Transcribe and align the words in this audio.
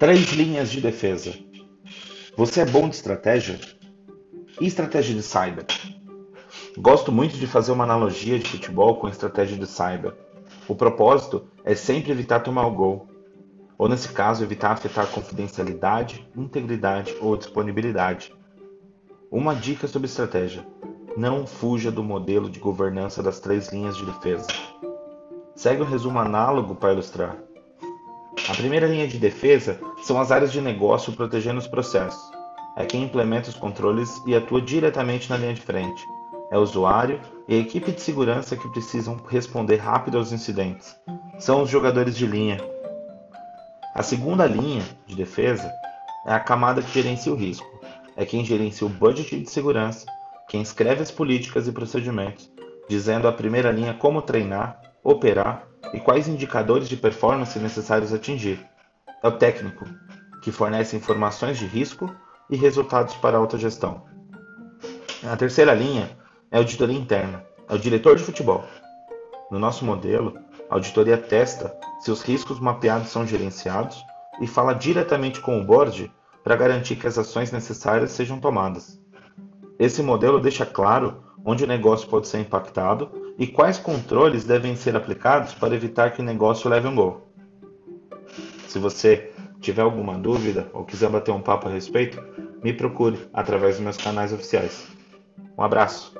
Três 0.00 0.32
linhas 0.32 0.70
de 0.70 0.80
defesa. 0.80 1.30
Você 2.34 2.62
é 2.62 2.64
bom 2.64 2.88
de 2.88 2.96
estratégia? 2.96 3.60
E 4.58 4.66
estratégia 4.66 5.14
de 5.14 5.22
cyber? 5.22 5.66
Gosto 6.78 7.12
muito 7.12 7.36
de 7.36 7.46
fazer 7.46 7.70
uma 7.70 7.84
analogia 7.84 8.38
de 8.38 8.48
futebol 8.48 8.96
com 8.96 9.10
estratégia 9.10 9.58
de 9.58 9.66
cyber. 9.66 10.14
O 10.66 10.74
propósito 10.74 11.46
é 11.66 11.74
sempre 11.74 12.12
evitar 12.12 12.40
tomar 12.40 12.66
o 12.66 12.74
gol, 12.74 13.08
ou 13.76 13.90
nesse 13.90 14.08
caso, 14.08 14.42
evitar 14.42 14.70
afetar 14.70 15.06
confidencialidade, 15.06 16.26
integridade 16.34 17.14
ou 17.20 17.36
disponibilidade. 17.36 18.32
Uma 19.30 19.54
dica 19.54 19.86
sobre 19.86 20.08
estratégia: 20.08 20.66
não 21.14 21.46
fuja 21.46 21.90
do 21.90 22.02
modelo 22.02 22.48
de 22.48 22.58
governança 22.58 23.22
das 23.22 23.38
três 23.38 23.68
linhas 23.68 23.98
de 23.98 24.06
defesa. 24.06 24.46
Segue 25.54 25.82
um 25.82 25.86
resumo 25.86 26.18
análogo 26.18 26.74
para 26.74 26.94
ilustrar. 26.94 27.49
A 28.50 28.54
primeira 28.56 28.88
linha 28.88 29.06
de 29.06 29.16
defesa 29.16 29.78
são 30.02 30.20
as 30.20 30.32
áreas 30.32 30.50
de 30.50 30.60
negócio 30.60 31.12
protegendo 31.12 31.60
os 31.60 31.68
processos. 31.68 32.20
É 32.76 32.84
quem 32.84 33.04
implementa 33.04 33.48
os 33.48 33.54
controles 33.54 34.20
e 34.26 34.34
atua 34.34 34.60
diretamente 34.60 35.30
na 35.30 35.36
linha 35.36 35.54
de 35.54 35.60
frente. 35.60 36.04
É 36.50 36.58
o 36.58 36.60
usuário 36.60 37.20
e 37.46 37.54
a 37.54 37.58
equipe 37.58 37.92
de 37.92 38.00
segurança 38.00 38.56
que 38.56 38.68
precisam 38.70 39.16
responder 39.28 39.76
rápido 39.76 40.18
aos 40.18 40.32
incidentes. 40.32 40.96
São 41.38 41.62
os 41.62 41.70
jogadores 41.70 42.16
de 42.16 42.26
linha. 42.26 42.58
A 43.94 44.02
segunda 44.02 44.46
linha 44.46 44.82
de 45.06 45.14
defesa 45.14 45.70
é 46.26 46.32
a 46.34 46.40
camada 46.40 46.82
que 46.82 46.92
gerencia 46.92 47.32
o 47.32 47.36
risco. 47.36 47.70
É 48.16 48.24
quem 48.24 48.44
gerencia 48.44 48.84
o 48.84 48.90
budget 48.90 49.38
de 49.38 49.48
segurança, 49.48 50.04
quem 50.48 50.60
escreve 50.60 51.02
as 51.02 51.10
políticas 51.12 51.68
e 51.68 51.72
procedimentos, 51.72 52.50
dizendo 52.88 53.28
à 53.28 53.32
primeira 53.32 53.70
linha 53.70 53.94
como 53.94 54.20
treinar, 54.20 54.80
operar 55.04 55.69
e 55.92 56.00
quais 56.00 56.28
indicadores 56.28 56.88
de 56.88 56.96
performance 56.96 57.58
necessários 57.58 58.12
atingir. 58.12 58.64
É 59.22 59.28
o 59.28 59.32
técnico, 59.32 59.84
que 60.42 60.52
fornece 60.52 60.96
informações 60.96 61.58
de 61.58 61.66
risco 61.66 62.14
e 62.48 62.56
resultados 62.56 63.14
para 63.16 63.36
a 63.36 63.40
autogestão. 63.40 64.04
A 65.22 65.36
terceira 65.36 65.74
linha 65.74 66.16
é 66.50 66.56
a 66.56 66.60
auditoria 66.60 66.98
interna, 66.98 67.44
é 67.68 67.74
o 67.74 67.78
diretor 67.78 68.16
de 68.16 68.22
futebol. 68.22 68.64
No 69.50 69.58
nosso 69.58 69.84
modelo, 69.84 70.38
a 70.70 70.74
auditoria 70.74 71.18
testa 71.18 71.76
se 72.00 72.10
os 72.10 72.22
riscos 72.22 72.60
mapeados 72.60 73.08
são 73.08 73.26
gerenciados 73.26 74.02
e 74.40 74.46
fala 74.46 74.72
diretamente 74.72 75.40
com 75.40 75.60
o 75.60 75.64
board 75.64 76.10
para 76.42 76.56
garantir 76.56 76.96
que 76.96 77.06
as 77.06 77.18
ações 77.18 77.52
necessárias 77.52 78.12
sejam 78.12 78.40
tomadas. 78.40 78.98
Esse 79.78 80.02
modelo 80.02 80.40
deixa 80.40 80.64
claro 80.64 81.22
onde 81.50 81.64
o 81.64 81.66
negócio 81.66 82.08
pode 82.08 82.28
ser 82.28 82.38
impactado 82.38 83.10
e 83.36 83.44
quais 83.44 83.76
controles 83.76 84.44
devem 84.44 84.76
ser 84.76 84.94
aplicados 84.94 85.52
para 85.52 85.74
evitar 85.74 86.12
que 86.12 86.20
o 86.20 86.24
negócio 86.24 86.70
leve 86.70 86.86
um 86.86 86.94
gol. 86.94 87.28
Se 88.68 88.78
você 88.78 89.32
tiver 89.60 89.82
alguma 89.82 90.16
dúvida 90.16 90.68
ou 90.72 90.84
quiser 90.84 91.10
bater 91.10 91.32
um 91.32 91.42
papo 91.42 91.68
a 91.68 91.72
respeito, 91.72 92.22
me 92.62 92.72
procure 92.72 93.18
através 93.32 93.74
dos 93.74 93.84
meus 93.84 93.96
canais 93.96 94.32
oficiais. 94.32 94.86
Um 95.58 95.62
abraço! 95.64 96.14